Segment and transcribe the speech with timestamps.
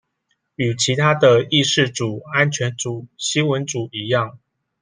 [0.55, 4.39] 與其他的議事組安全組新聞組一樣